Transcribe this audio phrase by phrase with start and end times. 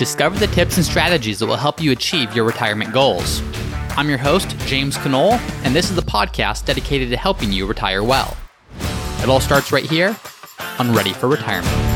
[0.00, 3.42] Discover the tips and strategies that will help you achieve your retirement goals.
[3.98, 8.02] I'm your host, James Conole, and this is the podcast dedicated to helping you retire
[8.02, 8.34] well.
[9.22, 10.16] It all starts right here
[10.78, 11.89] on Ready for Retirement.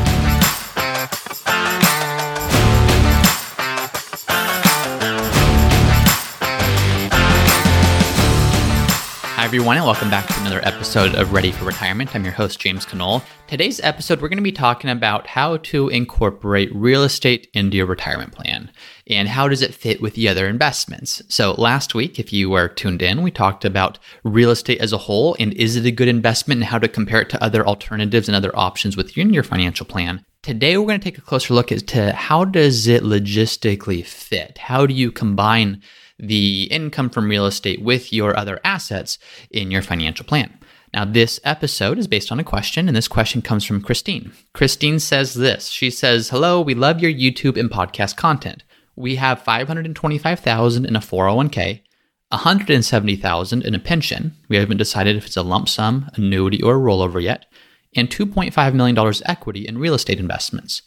[9.45, 12.15] Hi, everyone, and welcome back to another episode of Ready for Retirement.
[12.15, 13.21] I'm your host, James Conole.
[13.45, 17.85] Today's episode, we're going to be talking about how to incorporate real estate into your
[17.85, 18.71] retirement plan
[19.05, 21.21] and how does it fit with the other investments.
[21.29, 24.97] So, last week, if you were tuned in, we talked about real estate as a
[24.97, 28.27] whole and is it a good investment and how to compare it to other alternatives
[28.27, 30.25] and other options within your financial plan.
[30.41, 34.57] Today, we're going to take a closer look as to how does it logistically fit?
[34.57, 35.83] How do you combine
[36.17, 39.17] the income from real estate with your other assets
[39.51, 40.57] in your financial plan.
[40.93, 44.31] Now, this episode is based on a question, and this question comes from Christine.
[44.53, 48.63] Christine says this She says, Hello, we love your YouTube and podcast content.
[48.95, 51.81] We have 525000 in a 401k,
[52.29, 54.35] 170000 in a pension.
[54.47, 57.45] We haven't decided if it's a lump sum, annuity, or a rollover yet,
[57.93, 60.81] and $2.5 million equity in real estate investments.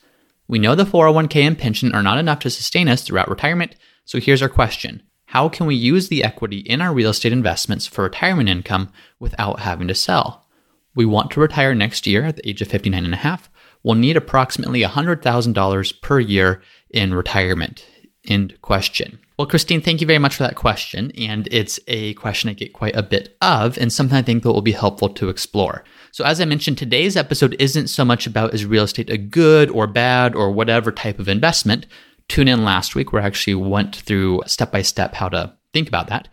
[0.46, 3.74] We know the 401k and pension are not enough to sustain us throughout retirement,
[4.06, 7.86] so here's our question how can we use the equity in our real estate investments
[7.86, 8.90] for retirement income
[9.20, 10.46] without having to sell?
[10.94, 13.50] We want to retire next year at the age of 59 and a half.
[13.82, 17.84] We'll need approximately $100,000 per year in retirement.
[18.26, 19.18] End question.
[19.38, 21.12] Well, Christine, thank you very much for that question.
[21.18, 24.52] And it's a question I get quite a bit of, and something I think that
[24.52, 25.84] will be helpful to explore.
[26.10, 29.68] So, as I mentioned, today's episode isn't so much about is real estate a good
[29.68, 31.86] or bad or whatever type of investment,
[32.28, 35.88] tune in last week where I actually went through step by step how to think
[35.88, 36.28] about that.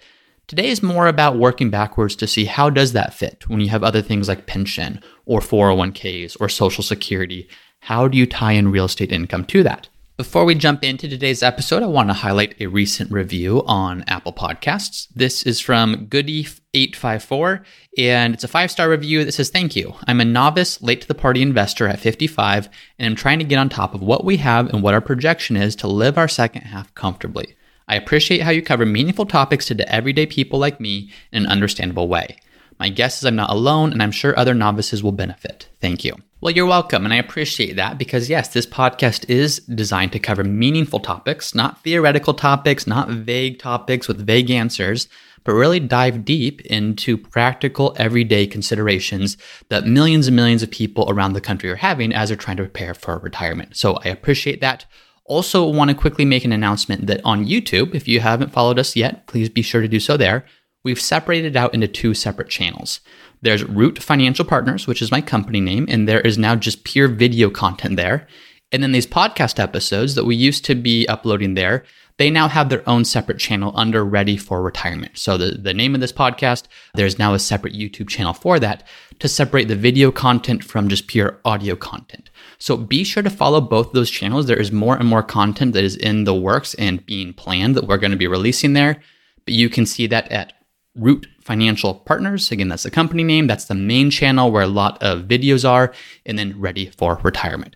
[0.47, 3.83] Today is more about working backwards to see how does that fit when you have
[3.83, 7.49] other things like pension or 401ks or social security.
[7.79, 9.89] How do you tie in real estate income to that?
[10.17, 14.31] Before we jump into today's episode, I want to highlight a recent review on Apple
[14.31, 15.09] Podcasts.
[15.13, 17.65] This is from Goody854,
[17.97, 19.93] and it's a five star review that says, Thank you.
[20.07, 23.59] I'm a novice, late to the party investor at 55, and I'm trying to get
[23.59, 26.61] on top of what we have and what our projection is to live our second
[26.61, 27.57] half comfortably.
[27.89, 31.51] I appreciate how you cover meaningful topics to the everyday people like me in an
[31.51, 32.37] understandable way.
[32.79, 35.69] My guess is I'm not alone, and I'm sure other novices will benefit.
[35.79, 36.15] Thank you.
[36.41, 40.43] Well, you're welcome, and I appreciate that because, yes, this podcast is designed to cover
[40.43, 45.07] meaningful topics, not theoretical topics, not vague topics with vague answers,
[45.45, 49.37] but really dive deep into practical, everyday considerations
[49.69, 52.63] that millions and millions of people around the country are having as they're trying to
[52.63, 53.77] prepare for retirement.
[53.77, 54.85] So I appreciate that.
[55.23, 58.95] Also, want to quickly make an announcement that on YouTube, if you haven't followed us
[58.95, 60.45] yet, please be sure to do so there.
[60.85, 62.99] We've separated out into two separate channels.
[63.41, 67.07] There's Root Financial Partners, which is my company name, and there is now just pure
[67.07, 68.27] video content there.
[68.71, 71.83] And then these podcast episodes that we used to be uploading there,
[72.17, 75.17] they now have their own separate channel under Ready for Retirement.
[75.17, 78.83] So the, the name of this podcast, there's now a separate YouTube channel for that
[79.17, 82.29] to separate the video content from just pure audio content.
[82.59, 84.45] So be sure to follow both those channels.
[84.45, 87.87] There is more and more content that is in the works and being planned that
[87.87, 89.01] we're going to be releasing there.
[89.45, 90.53] But you can see that at
[90.95, 92.51] Root Financial Partners.
[92.51, 93.47] Again, that's the company name.
[93.47, 95.93] That's the main channel where a lot of videos are,
[96.25, 97.75] and then ready for retirement.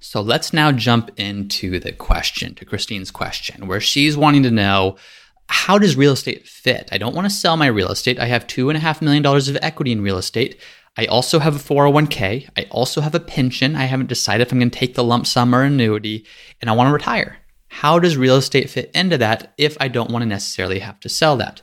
[0.00, 4.96] So let's now jump into the question, to Christine's question, where she's wanting to know
[5.48, 6.88] how does real estate fit?
[6.90, 8.18] I don't want to sell my real estate.
[8.18, 10.60] I have $2.5 million of equity in real estate.
[10.96, 12.48] I also have a 401k.
[12.56, 13.76] I also have a pension.
[13.76, 16.26] I haven't decided if I'm going to take the lump sum or annuity,
[16.60, 17.38] and I want to retire.
[17.68, 21.08] How does real estate fit into that if I don't want to necessarily have to
[21.08, 21.62] sell that?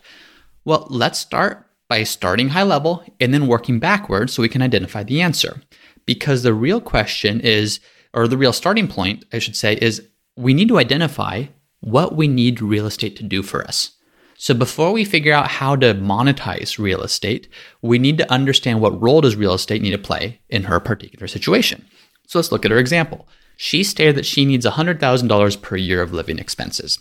[0.69, 5.02] Well, let's start by starting high level and then working backwards so we can identify
[5.02, 5.63] the answer.
[6.06, 7.80] Because the real question is,
[8.13, 11.46] or the real starting point, I should say, is we need to identify
[11.80, 13.97] what we need real estate to do for us.
[14.38, 17.50] So before we figure out how to monetize real estate,
[17.81, 21.28] we need to understand what role does real estate need to play in her particular
[21.28, 21.83] situation.
[22.27, 23.27] So let's look at her example.
[23.57, 27.00] She stated that she needs $100,000 per year of living expenses.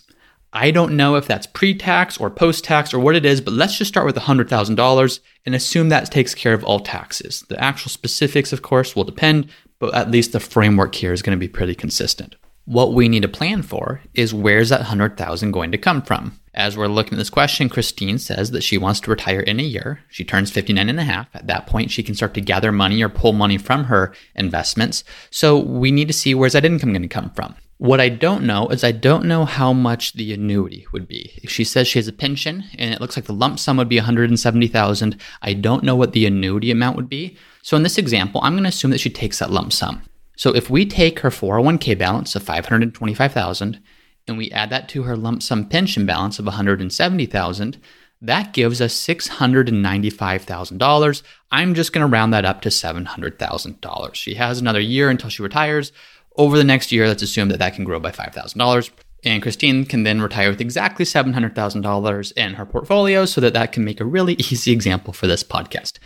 [0.53, 3.53] I don't know if that's pre tax or post tax or what it is, but
[3.53, 7.45] let's just start with $100,000 and assume that takes care of all taxes.
[7.49, 11.37] The actual specifics, of course, will depend, but at least the framework here is going
[11.37, 12.37] to be pretty consistent.
[12.65, 16.39] What we need to plan for is where's that 100,000 going to come from?
[16.55, 19.63] As we're looking at this question, Christine says that she wants to retire in a
[19.63, 20.01] year.
[20.09, 21.29] She turns 59 and a half.
[21.35, 25.05] At that point, she can start to gather money or pull money from her investments.
[25.31, 27.55] So we need to see where's that income going to come from.
[27.79, 31.39] What I don't know is I don't know how much the annuity would be.
[31.45, 33.89] If she says she has a pension and it looks like the lump sum would
[33.89, 35.17] be 170,000.
[35.43, 37.37] I don't know what the annuity amount would be.
[37.63, 40.03] So in this example, I'm going to assume that she takes that lump sum.
[40.37, 43.81] So if we take her 401k balance of 525,000
[44.27, 47.81] and we add that to her lump sum pension balance of 170,000,
[48.21, 51.23] that gives us $695,000.
[51.53, 54.15] I'm just going to round that up to $700,000.
[54.15, 55.93] She has another year until she retires.
[56.39, 58.91] Over the next year, let's assume that that can grow by $5,000.
[59.25, 63.85] And Christine can then retire with exactly $700,000 in her portfolio so that that can
[63.85, 65.99] make a really easy example for this podcast.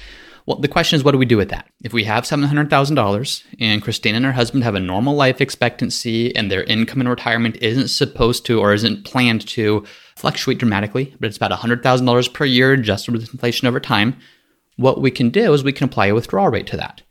[0.47, 1.69] Well, the question is, what do we do with that?
[1.85, 6.51] If we have $700,000 and Christine and her husband have a normal life expectancy and
[6.51, 9.85] their income in retirement isn't supposed to or isn't planned to
[10.17, 14.17] fluctuate dramatically, but it's about $100,000 per year adjusted with inflation over time,
[14.77, 17.03] what we can do is we can apply a withdrawal rate to that.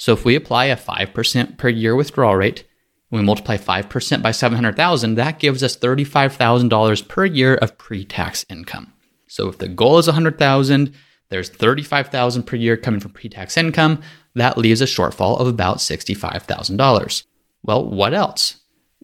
[0.00, 2.64] So if we apply a 5% per year withdrawal rate,
[3.10, 8.94] we multiply 5% by 700,000, that gives us $35,000 per year of pre-tax income.
[9.26, 10.94] So if the goal is 100,000,
[11.28, 14.00] there's 35,000 per year coming from pre-tax income.
[14.34, 17.24] That leaves a shortfall of about $65,000.
[17.62, 18.59] Well, what else?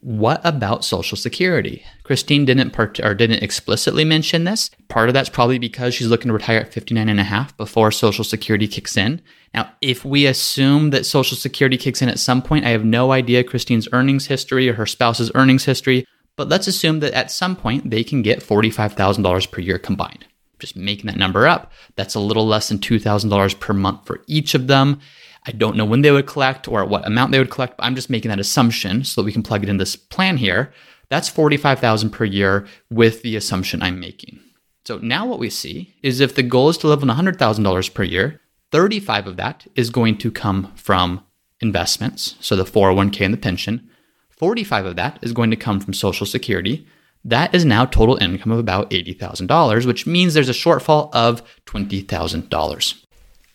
[0.06, 1.84] What about Social Security?
[2.04, 4.70] Christine didn't part- or didn't explicitly mention this.
[4.86, 7.90] Part of that's probably because she's looking to retire at 59 and a half before
[7.90, 9.20] Social Security kicks in.
[9.52, 13.10] Now, if we assume that Social Security kicks in at some point, I have no
[13.10, 16.06] idea Christine's earnings history or her spouse's earnings history,
[16.36, 20.24] but let's assume that at some point they can get $45,000 per year combined
[20.58, 21.72] just making that number up.
[21.96, 25.00] That's a little less than $2,000 per month for each of them.
[25.46, 28.10] I don't know when they would collect or what amount they would collect, I'm just
[28.10, 30.72] making that assumption so that we can plug it in this plan here.
[31.08, 34.40] That's 45,000 per year with the assumption I'm making.
[34.84, 38.02] So now what we see is if the goal is to live on $100,000 per
[38.02, 38.40] year,
[38.72, 41.24] 35 of that is going to come from
[41.60, 43.88] investments, so the 401k and the pension.
[44.30, 46.86] 45 of that is going to come from social security,
[47.24, 53.05] that is now total income of about $80,000, which means there's a shortfall of $20,000.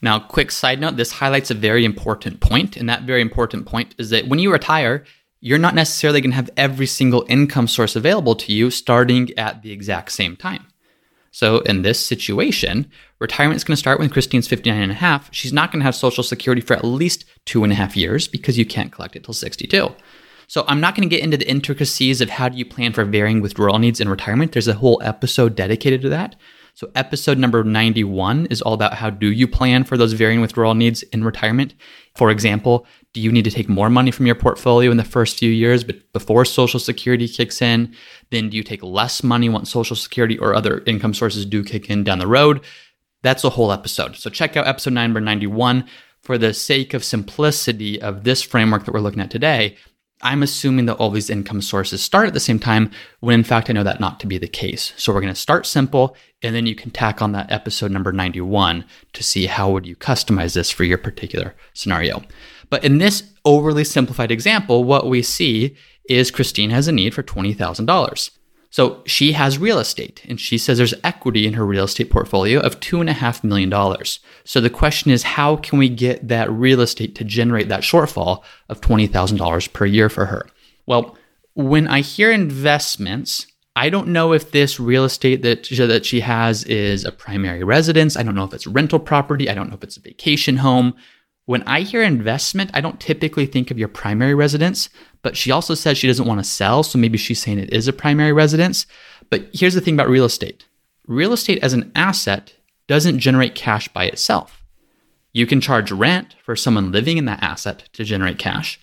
[0.02, 3.94] Now, quick side note this highlights a very important point, and that very important point
[3.98, 5.04] is that when you retire,
[5.40, 9.62] you're not necessarily going to have every single income source available to you starting at
[9.62, 10.68] the exact same time.
[11.32, 15.30] So, in this situation, retirement is going to start when Christine's 59 and a half.
[15.34, 18.28] She's not going to have Social Security for at least two and a half years
[18.28, 19.96] because you can't collect it till 62.
[20.48, 23.06] So I'm not going to get into the intricacies of how do you plan for
[23.06, 24.52] varying withdrawal needs in retirement.
[24.52, 26.36] There's a whole episode dedicated to that.
[26.74, 30.74] So episode number 91 is all about how do you plan for those varying withdrawal
[30.74, 31.74] needs in retirement.
[32.16, 35.38] For example, do you need to take more money from your portfolio in the first
[35.38, 37.94] few years but before social security kicks in?
[38.30, 41.90] Then do you take less money once social security or other income sources do kick
[41.90, 42.62] in down the road?
[43.22, 44.16] That's a whole episode.
[44.16, 45.86] So check out episode number 91
[46.22, 49.76] for the sake of simplicity of this framework that we're looking at today.
[50.24, 53.70] I'm assuming that all these income sources start at the same time when in fact
[53.70, 54.94] I know that not to be the case.
[54.98, 58.12] So we're going to start simple and then you can tack on that episode number
[58.12, 62.24] 91 to see how would you customize this for your particular scenario.
[62.70, 65.76] But in this overly simplified example, what we see
[66.10, 68.30] is Christine has a need for $20,000.
[68.72, 72.62] So she has real estate, and she says there's equity in her real estate portfolio
[72.62, 73.72] of $2.5 million.
[74.46, 78.44] So the question is, how can we get that real estate to generate that shortfall
[78.70, 80.48] of $20,000 per year for her?
[80.86, 81.18] Well,
[81.54, 83.46] when I hear investments,
[83.76, 87.66] I don't know if this real estate that she, that she has is a primary
[87.66, 88.16] residence.
[88.16, 89.50] I don't know if it's rental property.
[89.50, 90.94] I don't know if it's a vacation home.
[91.46, 94.90] When I hear investment, I don't typically think of your primary residence,
[95.22, 97.88] but she also says she doesn't want to sell, so maybe she's saying it is
[97.88, 98.86] a primary residence.
[99.30, 100.66] But here's the thing about real estate
[101.08, 102.54] real estate as an asset
[102.88, 104.64] doesn't generate cash by itself.
[105.34, 108.80] You can charge rent for someone living in that asset to generate cash,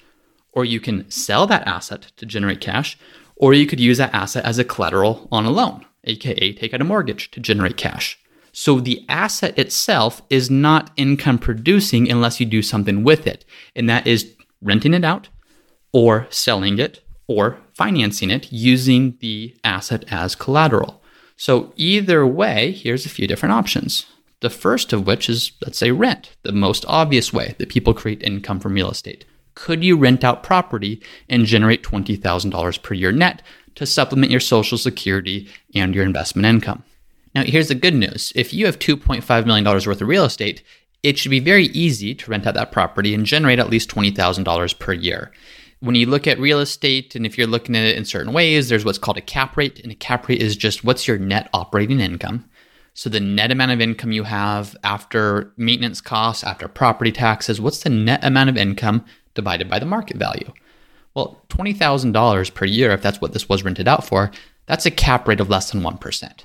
[0.52, 2.98] or you can sell that asset to generate cash,
[3.36, 6.80] or you could use that asset as a collateral on a loan, aka take out
[6.80, 8.18] a mortgage to generate cash.
[8.60, 13.44] So the asset itself is not income producing unless you do something with it,
[13.76, 15.28] and that is renting it out
[15.92, 21.00] or selling it or financing it using the asset as collateral.
[21.36, 24.06] So either way, here's a few different options.
[24.40, 28.24] The first of which is, let's say, rent, the most obvious way that people create
[28.24, 29.24] income from real estate.
[29.54, 33.40] Could you rent out property and generate $20,000 per year net
[33.76, 36.82] to supplement your social security and your investment income?
[37.38, 38.32] Now, here's the good news.
[38.34, 40.64] If you have $2.5 million worth of real estate,
[41.04, 44.78] it should be very easy to rent out that property and generate at least $20,000
[44.80, 45.30] per year.
[45.78, 48.68] When you look at real estate, and if you're looking at it in certain ways,
[48.68, 51.48] there's what's called a cap rate, and a cap rate is just what's your net
[51.54, 52.50] operating income.
[52.92, 57.84] So, the net amount of income you have after maintenance costs, after property taxes, what's
[57.84, 59.04] the net amount of income
[59.34, 60.52] divided by the market value?
[61.14, 64.32] Well, $20,000 per year, if that's what this was rented out for,
[64.66, 66.44] that's a cap rate of less than 1%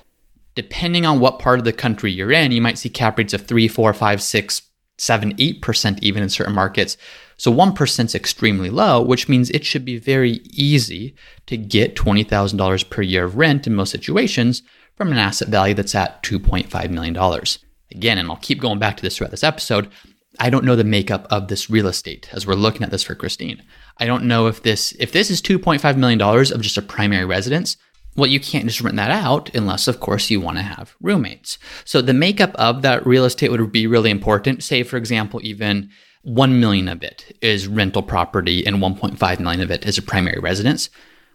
[0.54, 3.46] depending on what part of the country you're in, you might see cap rates of
[3.46, 4.62] three, four, five, six,
[4.98, 6.96] 7 8% even in certain markets.
[7.36, 11.14] So 1% is extremely low, which means it should be very easy
[11.46, 14.62] to get $20,000 per year of rent in most situations
[14.96, 17.16] from an asset value that's at $2.5 million.
[17.90, 19.90] Again, and I'll keep going back to this throughout this episode,
[20.38, 23.14] I don't know the makeup of this real estate as we're looking at this for
[23.14, 23.62] Christine.
[23.98, 27.24] I don't know if this if this is 2.5 million dollars of just a primary
[27.24, 27.76] residence,
[28.16, 31.58] well, you can't just rent that out unless, of course, you want to have roommates.
[31.84, 34.62] So the makeup of that real estate would be really important.
[34.62, 35.90] Say, for example, even
[36.22, 40.38] 1 million of it is rental property and 1.5 million of it is a primary
[40.38, 40.90] residence.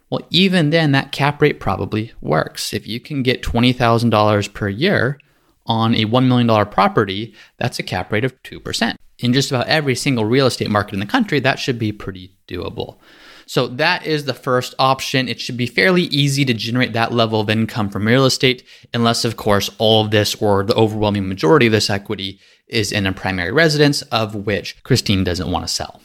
[0.08, 2.72] Well, even then, that cap rate probably works.
[2.72, 5.20] If you can get $20,000 per year
[5.66, 8.96] on a $1 million property, that's a cap rate of 2%.
[9.20, 12.34] In just about every single real estate market in the country, that should be pretty
[12.48, 12.96] doable.
[13.50, 15.26] So that is the first option.
[15.26, 18.62] It should be fairly easy to generate that level of income from real estate,
[18.94, 22.38] unless, of course, all of this or the overwhelming majority of this equity
[22.68, 26.00] is in a primary residence, of which Christine doesn't want to sell.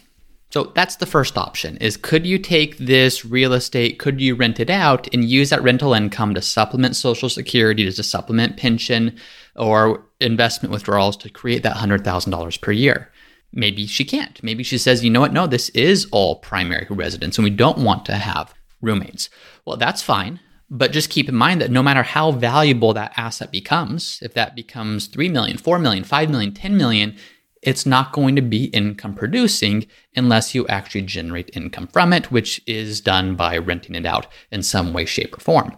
[0.49, 4.59] So that's the first option is could you take this real estate, could you rent
[4.59, 9.19] it out and use that rental income to supplement social security, to supplement pension
[9.55, 13.11] or investment withdrawals to create that $100,000 per year?
[13.51, 14.41] Maybe she can't.
[14.43, 15.33] Maybe she says, you know what?
[15.33, 19.29] No, this is all primary residence and we don't want to have roommates.
[19.65, 20.39] Well, that's fine.
[20.69, 24.55] But just keep in mind that no matter how valuable that asset becomes, if that
[24.55, 27.15] becomes 3 million, 4 million, 5 million, 10 million,
[27.61, 32.61] it's not going to be income producing unless you actually generate income from it, which
[32.67, 35.77] is done by renting it out in some way, shape, or form.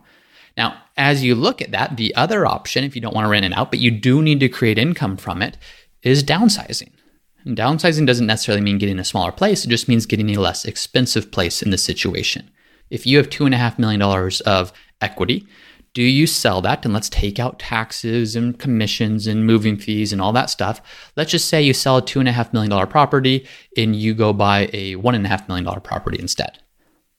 [0.57, 3.45] Now, as you look at that, the other option, if you don't want to rent
[3.45, 5.57] it out, but you do need to create income from it,
[6.01, 6.91] is downsizing.
[7.47, 10.65] And downsizing doesn't necessarily mean getting a smaller place, it just means getting a less
[10.65, 12.51] expensive place in the situation.
[12.89, 14.01] If you have $2.5 million
[14.45, 15.47] of equity,
[15.93, 20.21] do you sell that and let's take out taxes and commissions and moving fees and
[20.21, 20.81] all that stuff?
[21.15, 25.47] Let's just say you sell a $2.5 million property and you go buy a $1.5
[25.47, 26.59] million property instead.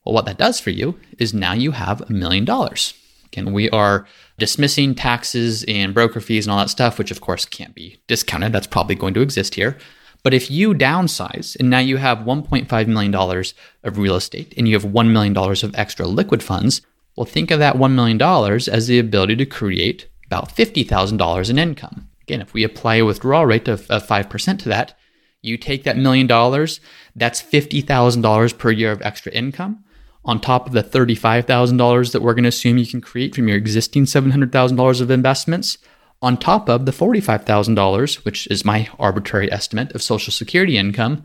[0.05, 2.93] Well, what that does for you is now you have a million dollars.
[3.25, 4.07] Again, we are
[4.39, 8.53] dismissing taxes and broker fees and all that stuff, which of course can't be discounted.
[8.53, 9.79] That's probably going to exist here.
[10.23, 14.75] But if you downsize and now you have $1.5 million of real estate and you
[14.75, 16.83] have $1 million of extra liquid funds,
[17.17, 22.09] well, think of that $1 million as the ability to create about $50,000 in income.
[22.23, 24.99] Again, if we apply a withdrawal rate of, of 5% to that,
[25.41, 26.81] you take that million dollars,
[27.17, 29.85] that's $50,000 per year of extra income
[30.25, 33.57] on top of the $35,000 that we're going to assume you can create from your
[33.57, 35.79] existing $700,000 of investments
[36.21, 41.23] on top of the $45,000, which is my arbitrary estimate of Social Security income.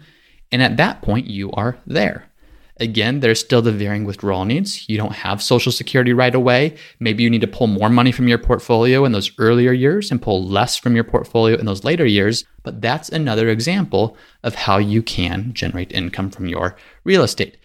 [0.51, 2.29] And at that point, you are there.
[2.77, 4.89] Again, there's still the varying withdrawal needs.
[4.89, 6.75] You don't have Social Security right away.
[6.99, 10.21] Maybe you need to pull more money from your portfolio in those earlier years and
[10.21, 12.45] pull less from your portfolio in those later years.
[12.63, 17.57] But that's another example of how you can generate income from your real estate.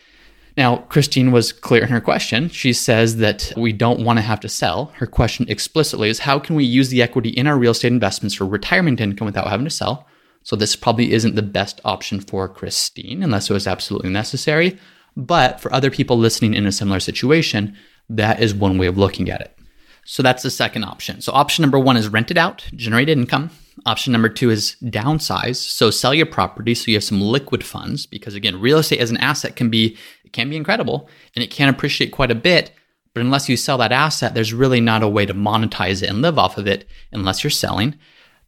[0.59, 2.49] Now, Christine was clear in her question.
[2.49, 4.87] She says that we don't want to have to sell.
[4.97, 8.35] Her question explicitly is how can we use the equity in our real estate investments
[8.35, 10.09] for retirement income without having to sell?
[10.43, 14.77] So, this probably isn't the best option for Christine unless it was absolutely necessary.
[15.17, 17.77] But for other people listening in a similar situation,
[18.09, 19.57] that is one way of looking at it.
[20.05, 21.21] So, that's the second option.
[21.21, 23.53] So, option number one is rent it out, generate income.
[23.87, 25.57] Option number two is downsize.
[25.57, 29.11] So sell your property so you have some liquid funds because again, real estate as
[29.11, 29.97] an asset can be
[30.29, 32.71] it can be incredible and it can appreciate quite a bit,
[33.15, 36.21] but unless you sell that asset, there's really not a way to monetize it and
[36.21, 37.95] live off of it unless you're selling.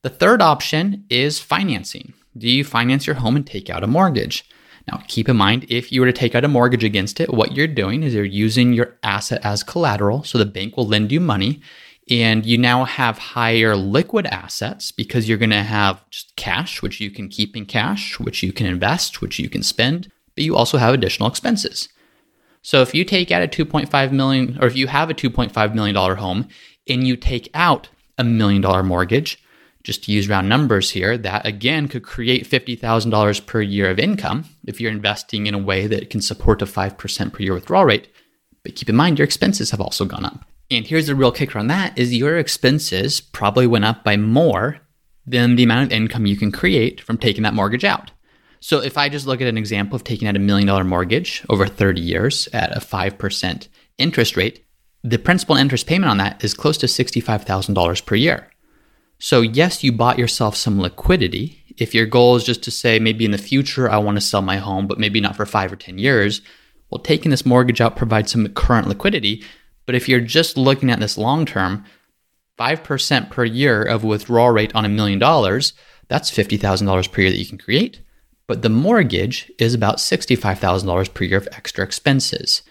[0.02, 2.12] The third option is financing.
[2.36, 4.44] Do you finance your home and take out a mortgage?
[4.86, 7.52] Now, keep in mind, if you were to take out a mortgage against it, what
[7.52, 10.22] you're doing is you're using your asset as collateral.
[10.22, 11.62] So the bank will lend you money
[12.10, 17.00] and you now have higher liquid assets because you're going to have just cash, which
[17.00, 20.56] you can keep in cash, which you can invest, which you can spend, but you
[20.56, 21.88] also have additional expenses.
[22.62, 25.94] So if you take out a 2.5 million, or if you have a 2.5 million
[25.94, 26.48] dollar home
[26.88, 29.42] and you take out a million dollar mortgage,
[29.82, 34.44] just to use round numbers here, that again could create $50,000 per year of income
[34.66, 38.08] if you're investing in a way that can support a 5% per year withdrawal rate.
[38.62, 40.44] But keep in mind, your expenses have also gone up.
[40.70, 44.80] And here's the real kicker on that is your expenses probably went up by more
[45.26, 48.10] than the amount of income you can create from taking that mortgage out.
[48.60, 51.44] So if I just look at an example of taking out a million dollar mortgage
[51.48, 54.64] over 30 years at a 5% interest rate,
[55.02, 58.50] the principal and interest payment on that is close to $65,000 per year.
[59.18, 61.62] So yes, you bought yourself some liquidity.
[61.78, 64.42] If your goal is just to say maybe in the future I want to sell
[64.42, 66.42] my home, but maybe not for 5 or 10 years,
[66.90, 69.42] well taking this mortgage out provides some current liquidity
[69.90, 71.84] but if you're just looking at this long term,
[72.60, 75.72] 5% per year of withdrawal rate on a million dollars,
[76.06, 78.00] that's $50,000 per year that you can create.
[78.50, 82.62] But the mortgage is about $65,000 per year of extra expenses.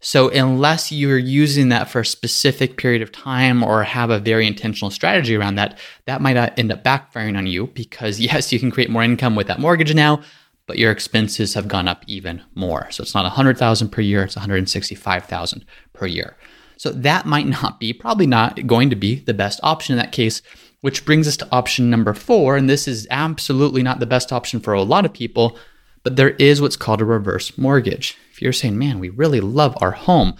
[0.00, 4.46] So, unless you're using that for a specific period of time or have a very
[4.46, 8.70] intentional strategy around that, that might end up backfiring on you because, yes, you can
[8.70, 10.22] create more income with that mortgage now,
[10.66, 12.90] but your expenses have gone up even more.
[12.90, 16.34] So, it's not 100,000 per year, it's 165,000 per year.
[16.78, 20.12] So, that might not be, probably not going to be the best option in that
[20.12, 20.40] case,
[20.80, 22.56] which brings us to option number four.
[22.56, 25.56] And this is absolutely not the best option for a lot of people
[26.06, 28.16] but there is what's called a reverse mortgage.
[28.30, 30.36] If you're saying, man, we really love our home,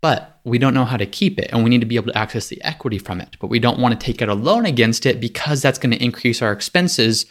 [0.00, 2.16] but we don't know how to keep it and we need to be able to
[2.16, 5.04] access the equity from it, but we don't want to take out a loan against
[5.04, 7.26] it because that's going to increase our expenses.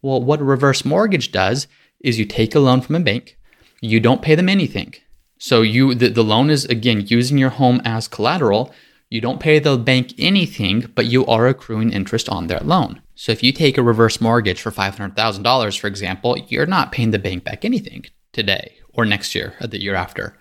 [0.00, 1.66] Well, what a reverse mortgage does
[2.00, 3.36] is you take a loan from a bank,
[3.82, 4.94] you don't pay them anything.
[5.36, 8.72] So you the, the loan is again using your home as collateral.
[9.10, 13.00] You don't pay the bank anything, but you are accruing interest on their loan.
[13.14, 17.18] So if you take a reverse mortgage for $500,000, for example, you're not paying the
[17.18, 20.36] bank back anything today or next year or the year after.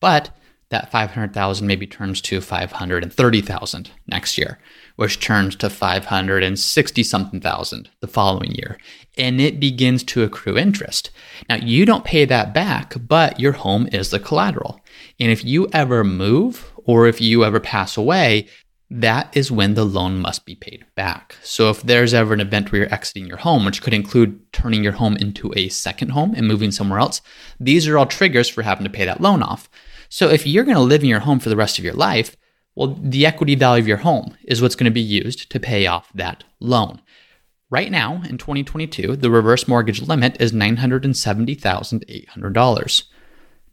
[0.00, 0.30] But
[0.70, 4.58] that 500,000 maybe turns to 530,000 next year,
[4.96, 8.78] which turns to 560 something thousand the following year.
[9.16, 11.10] And it begins to accrue interest.
[11.48, 14.80] Now, you don't pay that back, but your home is the collateral.
[15.20, 18.48] And if you ever move or if you ever pass away,
[18.88, 21.34] that is when the loan must be paid back.
[21.42, 24.84] So if there's ever an event where you're exiting your home, which could include turning
[24.84, 27.20] your home into a second home and moving somewhere else,
[27.58, 29.68] these are all triggers for having to pay that loan off.
[30.08, 32.36] So if you're going to live in your home for the rest of your life,
[32.76, 35.86] well, the equity value of your home is what's going to be used to pay
[35.86, 37.02] off that loan.
[37.70, 43.02] Right now, in 2022, the reverse mortgage limit is $970,800.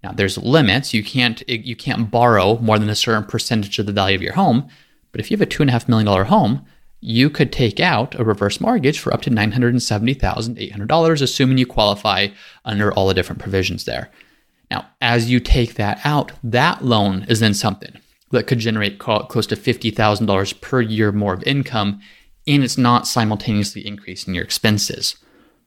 [0.03, 0.93] Now, there's limits.
[0.93, 4.33] You can't you can't borrow more than a certain percentage of the value of your
[4.33, 4.67] home.
[5.11, 6.65] But if you have a $2.5 million home,
[6.99, 12.27] you could take out a reverse mortgage for up to $970,800, assuming you qualify
[12.65, 14.09] under all the different provisions there.
[14.71, 17.99] Now, as you take that out, that loan is then something
[18.31, 22.01] that could generate close to $50,000 per year more of income,
[22.47, 25.15] and it's not simultaneously increasing your expenses.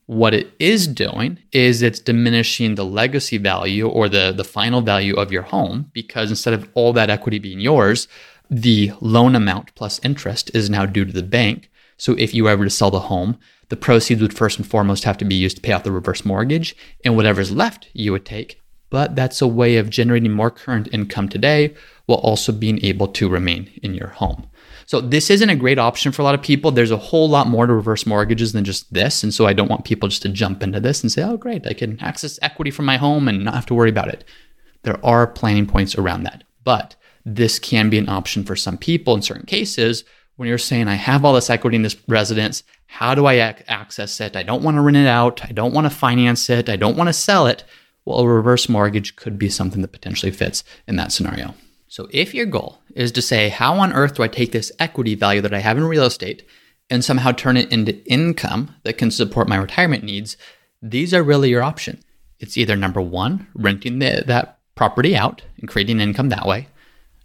[0.06, 5.16] What it is doing is it's diminishing the legacy value or the, the final value
[5.16, 8.06] of your home because instead of all that equity being yours,
[8.48, 11.70] the loan amount plus interest is now due to the bank.
[11.96, 13.38] So if you were ever to sell the home,
[13.68, 16.24] the proceeds would first and foremost have to be used to pay off the reverse
[16.24, 18.62] mortgage, and whatever's left you would take.
[18.90, 21.74] But that's a way of generating more current income today
[22.06, 24.46] while also being able to remain in your home.
[24.86, 26.70] So this isn't a great option for a lot of people.
[26.70, 29.24] There's a whole lot more to reverse mortgages than just this.
[29.24, 31.66] And so I don't want people just to jump into this and say, oh, great,
[31.66, 34.24] I can access equity from my home and not have to worry about it.
[34.84, 36.44] There are planning points around that.
[36.62, 36.94] But
[37.24, 40.04] this can be an option for some people in certain cases
[40.36, 42.62] when you're saying, I have all this equity in this residence.
[42.86, 44.36] How do I ac- access it?
[44.36, 45.44] I don't want to rent it out.
[45.44, 46.68] I don't want to finance it.
[46.68, 47.64] I don't want to sell it.
[48.04, 51.54] Well, a reverse mortgage could be something that potentially fits in that scenario.
[51.96, 55.14] So, if your goal is to say, how on earth do I take this equity
[55.14, 56.46] value that I have in real estate
[56.90, 60.36] and somehow turn it into income that can support my retirement needs,
[60.82, 62.04] these are really your options.
[62.38, 66.68] It's either number one, renting the, that property out and creating income that way,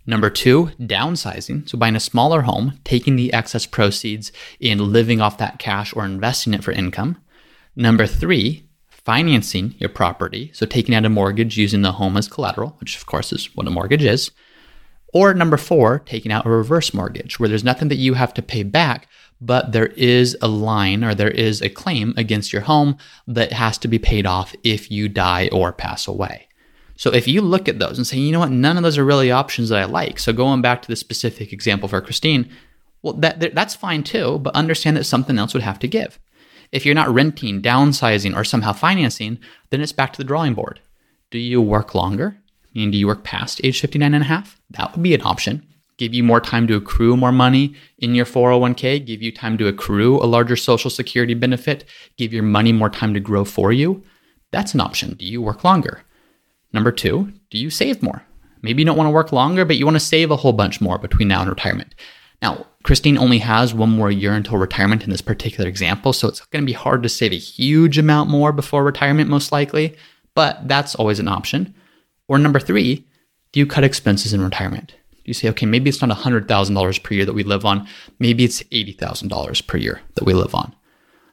[0.05, 1.67] Number two, downsizing.
[1.67, 4.31] So buying a smaller home, taking the excess proceeds
[4.61, 7.17] and living off that cash or investing it for income.
[7.75, 10.49] Number three, financing your property.
[10.53, 13.67] So taking out a mortgage using the home as collateral, which of course is what
[13.67, 14.31] a mortgage is.
[15.13, 18.41] Or number four, taking out a reverse mortgage where there's nothing that you have to
[18.41, 19.07] pay back,
[19.41, 22.97] but there is a line or there is a claim against your home
[23.27, 26.47] that has to be paid off if you die or pass away.
[26.95, 29.03] So if you look at those and say, you know what, none of those are
[29.03, 30.19] really options that I like.
[30.19, 32.49] So going back to the specific example for Christine,
[33.01, 36.19] well, that, that's fine too, but understand that something else would have to give.
[36.71, 39.39] If you're not renting, downsizing, or somehow financing,
[39.71, 40.79] then it's back to the drawing board.
[41.31, 42.37] Do you work longer?
[42.73, 44.59] Mean, do you work past age 59 and a half?
[44.71, 45.65] That would be an option.
[45.97, 49.67] Give you more time to accrue more money in your 401k, give you time to
[49.67, 51.85] accrue a larger social security benefit,
[52.17, 54.03] give your money more time to grow for you.
[54.51, 55.13] That's an option.
[55.13, 56.03] Do you work longer?
[56.73, 58.23] Number two, do you save more?
[58.61, 60.81] Maybe you don't want to work longer, but you want to save a whole bunch
[60.81, 61.93] more between now and retirement.
[62.41, 66.43] Now, Christine only has one more year until retirement in this particular example, so it's
[66.47, 69.95] going to be hard to save a huge amount more before retirement, most likely,
[70.33, 71.75] but that's always an option.
[72.31, 73.05] Or number three,
[73.51, 74.95] do you cut expenses in retirement?
[75.11, 77.85] Do you say, okay, maybe it's not $100,000 per year that we live on,
[78.19, 80.73] maybe it's $80,000 per year that we live on?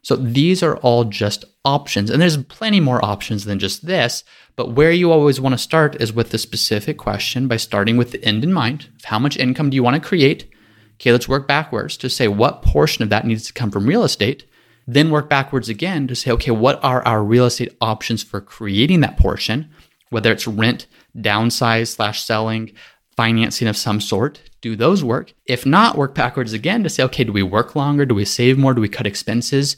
[0.03, 2.11] So these are all just options.
[2.11, 4.25] And there's plenty more options than just this.
[4.57, 8.11] But where you always want to start is with the specific question by starting with
[8.11, 10.51] the end in mind of how much income do you want to create?
[10.95, 14.03] Okay, let's work backwards to say what portion of that needs to come from real
[14.03, 14.47] estate.
[14.85, 18.99] Then work backwards again to say, okay, what are our real estate options for creating
[19.03, 19.71] that portion?
[20.11, 22.73] Whether it's rent, downsize slash selling,
[23.17, 25.35] financing of some sort, do those work?
[25.47, 28.07] If not, work backwards again to say, okay, do we work longer?
[28.07, 28.75] Do we save more?
[28.75, 29.77] Do we cut expenses?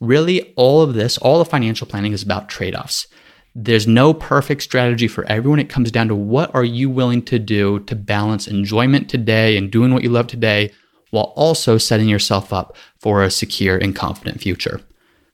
[0.00, 3.06] Really, all of this, all of financial planning is about trade offs.
[3.54, 5.58] There's no perfect strategy for everyone.
[5.58, 9.70] It comes down to what are you willing to do to balance enjoyment today and
[9.70, 10.72] doing what you love today
[11.10, 14.82] while also setting yourself up for a secure and confident future.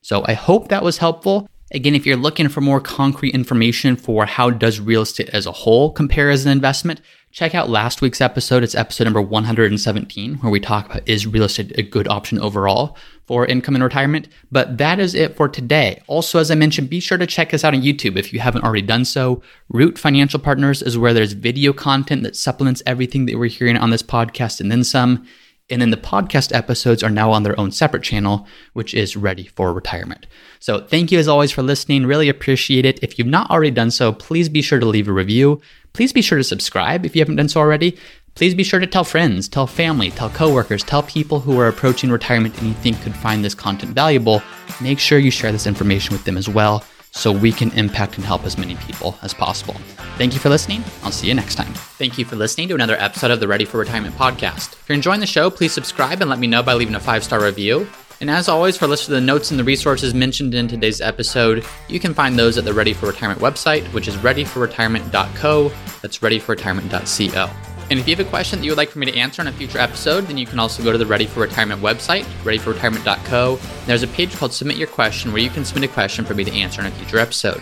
[0.01, 1.49] So I hope that was helpful.
[1.75, 5.51] Again, if you're looking for more concrete information for how does real estate as a
[5.51, 8.61] whole compare as an investment, check out last week's episode.
[8.61, 12.95] It's episode number 117, where we talk about is real estate a good option overall
[13.25, 14.27] for income and retirement.
[14.51, 16.03] But that is it for today.
[16.05, 18.63] Also, as I mentioned, be sure to check us out on YouTube if you haven't
[18.63, 19.41] already done so.
[19.69, 23.89] Root Financial Partners is where there's video content that supplements everything that we're hearing on
[23.89, 25.25] this podcast and then some.
[25.73, 29.47] And then the podcast episodes are now on their own separate channel, which is ready
[29.47, 30.27] for retirement.
[30.59, 32.05] So thank you as always for listening.
[32.05, 32.99] Really appreciate it.
[33.01, 35.61] If you've not already done so, please be sure to leave a review.
[35.93, 37.97] Please be sure to subscribe if you haven't done so already.
[38.35, 42.11] Please be sure to tell friends, tell family, tell coworkers, tell people who are approaching
[42.11, 44.43] retirement and you think could find this content valuable.
[44.79, 46.83] Make sure you share this information with them as well
[47.13, 49.75] so we can impact and help as many people as possible.
[50.17, 50.83] Thank you for listening.
[51.03, 51.73] I'll see you next time.
[51.73, 54.73] Thank you for listening to another episode of the Ready for Retirement podcast.
[54.73, 57.23] If you're enjoying the show, please subscribe and let me know by leaving a five
[57.23, 57.87] star review.
[58.21, 61.01] And as always, for a list of the notes and the resources mentioned in today's
[61.01, 65.69] episode, you can find those at the Ready for Retirement website, which is readyforretirement.co.
[66.01, 67.72] That's readyforretirement.co.
[67.89, 69.47] And if you have a question that you would like for me to answer on
[69.47, 73.59] a future episode, then you can also go to the Ready for Retirement website, readyforretirement.co.
[73.85, 76.43] There's a page called Submit Your Question where you can submit a question for me
[76.43, 77.61] to answer in a future episode.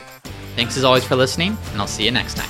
[0.55, 2.49] Thanks as always for listening, and I'll see you next time.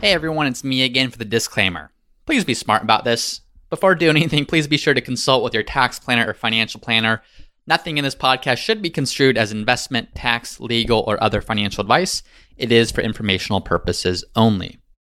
[0.00, 1.92] Hey everyone, it's me again for the disclaimer.
[2.24, 3.42] Please be smart about this.
[3.68, 7.22] Before doing anything, please be sure to consult with your tax planner or financial planner
[7.70, 12.24] Nothing in this podcast should be construed as investment, tax, legal, or other financial advice.
[12.56, 14.80] It is for informational purposes only.